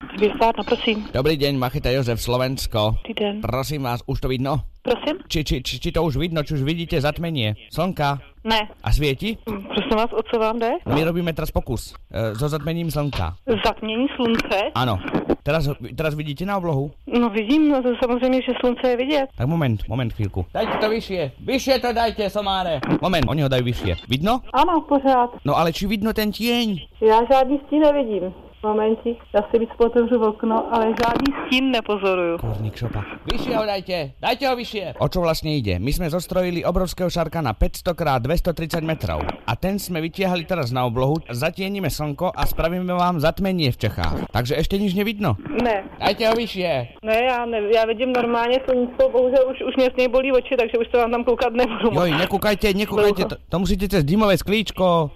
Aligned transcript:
Vysvátno, 0.00 0.64
prosím. 0.64 1.08
Dobrý 1.12 1.36
deň, 1.36 1.60
Macheta 1.60 1.92
Jozef, 1.92 2.16
Slovensko. 2.22 2.96
Dobrý 3.04 3.14
den. 3.14 3.40
Prosím 3.44 3.82
vás, 3.84 4.00
už 4.08 4.20
to 4.20 4.28
vidno? 4.32 4.60
Prosím? 4.82 5.20
Či, 5.28 5.44
či, 5.44 5.56
či, 5.62 5.74
či 5.80 5.92
to 5.92 6.00
už 6.00 6.16
vidno, 6.16 6.40
či 6.40 6.56
už 6.56 6.64
vidíte 6.64 6.96
zatmenie? 7.00 7.52
Slnka? 7.68 8.16
Ne. 8.48 8.72
A 8.80 8.88
svieti? 8.96 9.36
Hm, 9.44 9.60
Prosím 9.68 9.96
vás, 10.00 10.10
o 10.16 10.22
co 10.24 10.40
vám 10.40 10.58
jde? 10.58 10.70
No 10.88 10.94
my 10.96 11.04
robíme 11.04 11.32
teraz 11.36 11.50
pokus 11.52 11.92
e, 12.12 12.32
so 12.34 12.48
zatmením 12.48 12.90
slnka. 12.90 13.36
Zatmění 13.64 14.08
slunce? 14.16 14.72
Áno. 14.74 14.96
Teraz, 15.44 15.68
teraz 15.96 16.16
vidíte 16.16 16.48
na 16.48 16.56
oblohu? 16.56 16.90
No 17.06 17.28
vidím, 17.28 17.68
no 17.68 17.82
to 17.82 17.92
samozřejmě, 18.04 18.40
že 18.42 18.52
slunce 18.60 18.88
je 18.88 18.96
vidět. 18.96 19.26
Tak 19.36 19.46
moment, 19.46 19.88
moment 19.88 20.12
chvíľku. 20.12 20.46
Dajte 20.54 20.76
to 20.80 20.88
vyššie. 20.88 21.22
Vyššie 21.44 21.76
to 21.80 21.92
dajte, 21.92 22.24
somáre. 22.32 22.80
Moment, 23.04 23.28
oni 23.28 23.42
ho 23.44 23.48
dajú 23.52 23.64
vyššie. 23.68 24.08
Vidno? 24.08 24.40
Ano, 24.56 24.80
pořád. 24.88 25.44
No 25.44 25.56
ale 25.60 25.72
či 25.76 25.84
vidno 25.86 26.12
ten 26.16 26.32
tieň? 26.32 26.80
Já 27.04 27.20
žádný 27.28 27.60
stín 27.68 27.80
nevidím. 27.84 28.32
Momentík, 28.62 29.18
já 29.34 29.42
si 29.50 29.58
víc 29.58 29.70
otevřu 29.78 30.24
okno, 30.24 30.74
ale 30.74 30.84
žádný 30.84 31.28
stín 31.46 31.70
nepozoruju. 31.70 32.38
Kurník 32.38 32.76
šopa. 32.76 33.04
Vyššie 33.32 33.56
ho 33.56 33.64
dajte, 33.66 34.12
dajte 34.20 34.44
ho 34.48 34.54
vyššie. 34.56 34.84
O 35.00 35.08
čo 35.08 35.24
vlastne 35.24 35.56
ide? 35.56 35.80
My 35.80 35.88
sme 35.96 36.12
zostrojili 36.12 36.60
obrovského 36.60 37.08
šarka 37.08 37.40
na 37.40 37.56
500 37.56 37.96
x 37.96 38.00
230 38.20 38.84
metrov. 38.84 39.24
A 39.48 39.52
ten 39.56 39.80
sme 39.80 40.04
vytiahli 40.04 40.44
teraz 40.44 40.76
na 40.76 40.84
oblohu, 40.84 41.24
zatienime 41.32 41.88
slnko 41.88 42.36
a 42.36 42.42
spravíme 42.44 42.92
vám 42.92 43.16
zatmenie 43.16 43.72
v 43.72 43.80
Čechách. 43.80 44.28
Takže 44.28 44.60
ešte 44.60 44.76
nič 44.76 44.92
nevidno. 44.92 45.40
Ne, 45.64 45.88
Dajte 45.96 46.28
ho 46.28 46.34
vyššie. 46.36 47.00
ne, 47.00 47.16
já, 47.16 47.46
ne, 47.48 47.58
já 47.72 47.84
vidím 47.88 48.12
normálně 48.12 48.60
sluníčko, 48.68 49.08
bohužel 49.08 49.44
už, 49.50 49.56
už 49.68 49.74
mě 49.76 49.88
z 49.94 49.96
něj 49.96 50.08
bolí 50.08 50.32
oči, 50.32 50.54
takže 50.60 50.78
už 50.78 50.86
se 50.92 50.96
vám 51.00 51.10
tam 51.10 51.24
koukat 51.24 51.52
nebudu. 51.52 51.96
Joj, 51.96 52.10
nekúkajte, 52.12 52.74
nekúkajte, 52.76 53.24
to, 53.24 53.36
to 53.48 53.56
musíte 53.58 53.88
cez 53.88 54.04
dymové 54.04 54.36
sklíčko. 54.38 55.10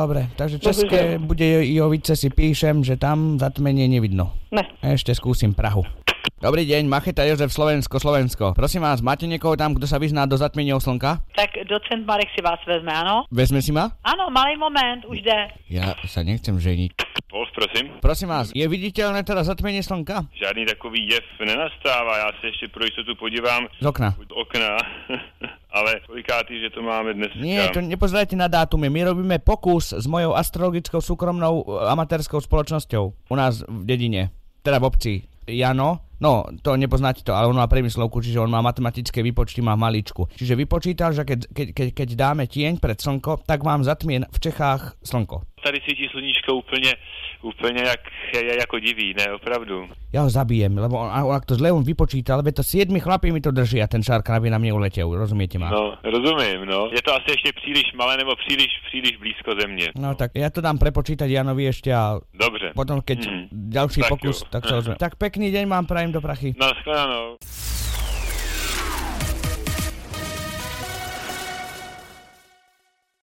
Dobre, 0.00 0.26
takže 0.36 0.58
české 0.58 1.18
bude 1.18 1.66
Jovice 1.66 2.16
si 2.16 2.30
píšem, 2.30 2.77
že 2.82 2.96
tam 2.96 3.38
zatmenie 3.38 3.86
nevidno. 3.86 4.34
Ne. 4.50 4.64
Ešte 4.82 5.14
skúsim 5.14 5.54
Prahu. 5.54 5.86
Dobrý 6.38 6.62
deň, 6.70 6.86
Macheta 6.86 7.26
Jozef, 7.26 7.50
Slovensko, 7.50 7.98
Slovensko. 7.98 8.54
Prosím 8.54 8.86
vás, 8.86 9.02
máte 9.02 9.26
niekoho 9.26 9.58
tam, 9.58 9.74
kto 9.74 9.90
sa 9.90 9.98
vyzná 9.98 10.22
do 10.22 10.38
zatmenia 10.38 10.78
slnka? 10.78 11.18
Tak 11.34 11.50
docent 11.66 12.06
Marek 12.06 12.30
si 12.30 12.38
vás 12.38 12.62
vezme, 12.62 12.94
ano? 12.94 13.26
Vezme 13.26 13.58
si 13.58 13.74
ma? 13.74 13.90
Ano, 14.06 14.30
malý 14.30 14.54
moment, 14.54 15.02
už 15.10 15.18
jde. 15.18 15.50
Ja 15.66 15.98
sa 16.06 16.22
nechcem 16.22 16.54
ženiť. 16.54 16.94
Wolf, 17.34 17.50
prosím. 17.52 17.90
Prosím 17.98 18.30
vás, 18.30 18.54
je 18.54 18.62
viditeľné 18.64 19.26
teda 19.26 19.42
zatmenie 19.42 19.82
slnka? 19.82 20.30
Žádný 20.32 20.64
takový 20.70 21.10
jev 21.10 21.26
nenastává, 21.42 22.18
já 22.18 22.28
se 22.40 22.46
ještě 22.46 22.68
pro 22.70 22.84
jistotu 22.86 23.18
podívám 23.18 23.66
Z 23.82 23.86
okna. 23.86 24.14
od 24.22 24.30
okna, 24.32 24.78
ale 25.78 26.02
kolikátý, 26.06 26.58
že 26.58 26.74
to 26.74 26.82
máme 26.82 27.14
dnes? 27.14 27.30
Nie, 27.38 27.70
to 27.70 27.78
nepozerajte 27.78 28.34
na 28.34 28.50
dátumy. 28.50 28.90
My 28.90 29.14
robíme 29.14 29.38
pokus 29.38 29.94
s 29.94 30.06
mojou 30.10 30.34
astrologickou 30.34 30.98
súkromnou 30.98 31.62
e, 31.62 31.88
amatérskou 31.88 32.42
spoločnosťou 32.42 33.04
u 33.30 33.34
nás 33.38 33.62
v 33.62 33.82
dedine, 33.86 34.34
teda 34.66 34.82
v 34.82 34.86
obci. 34.86 35.14
Jano, 35.48 36.04
no 36.20 36.44
to 36.60 36.76
nepoznáte 36.76 37.24
to, 37.24 37.32
ale 37.32 37.48
on 37.48 37.56
má 37.56 37.64
premyslovku, 37.64 38.20
čiže 38.20 38.36
on 38.36 38.52
má 38.52 38.60
matematické 38.60 39.24
výpočty, 39.24 39.64
má 39.64 39.80
maličku. 39.80 40.28
Čiže 40.36 40.60
vypočítal, 40.60 41.16
že 41.16 41.24
keď, 41.24 41.48
keď, 41.48 41.68
keď, 41.72 41.88
keď 41.96 42.08
dáme 42.12 42.44
tieň 42.44 42.76
pred 42.76 43.00
slnko, 43.00 43.48
tak 43.48 43.64
vám 43.64 43.80
zatmie 43.80 44.28
v 44.28 44.38
Čechách 44.38 45.00
slnko. 45.00 45.48
Tady 45.68 45.80
svítí 45.84 46.08
sluníčko 46.10 46.54
úplně, 46.54 46.96
úplně 47.42 47.82
jak, 47.86 48.00
jako 48.60 48.78
diví, 48.78 49.14
ne, 49.18 49.32
opravdu. 49.36 49.84
Ja 50.08 50.24
ho 50.24 50.30
zabijem, 50.32 50.72
lebo 50.80 50.96
on, 50.96 51.12
on 51.12 51.40
to 51.44 51.60
zle 51.60 51.68
on 51.68 51.84
vypočítal, 51.84 52.40
lebo 52.40 52.48
to 52.56 52.64
siedmi 52.64 52.96
chlapi 53.04 53.28
mi 53.28 53.44
to 53.44 53.52
držia, 53.52 53.84
ten 53.84 54.00
šark, 54.00 54.24
aby 54.32 54.48
na 54.48 54.56
mne 54.56 54.72
uletel, 54.72 55.04
rozumiete 55.12 55.60
ma? 55.60 55.68
No, 55.68 56.00
rozumím, 56.00 56.64
no. 56.64 56.88
Je 56.88 57.02
to 57.04 57.12
asi 57.12 57.36
ještě 57.36 57.52
příliš 57.52 57.92
malé 57.92 58.16
nebo 58.16 58.32
příliš, 58.36 58.72
příliš 58.88 59.20
blízko 59.20 59.60
země. 59.60 59.92
No 60.00 60.16
tak 60.16 60.32
ja 60.32 60.48
to 60.48 60.64
dám 60.64 60.80
prepočítať 60.80 61.28
Janovi 61.28 61.68
ešte 61.68 61.92
a 61.92 62.16
Dobře. 62.32 62.72
potom 62.72 63.04
keď 63.04 63.28
Mhm. 63.28 63.42
ďalší 63.52 64.00
Tak 64.00 64.08
pokus, 64.08 64.36
tak 64.48 64.64
sa 64.64 64.80
ozvem. 64.80 64.96
Tak 64.96 65.20
pekný 65.20 65.52
deň 65.52 65.68
vám 65.68 65.84
prajem 65.84 66.12
do 66.16 66.24
prachy. 66.24 66.56
Na 66.56 66.72
shledanou. 66.80 67.36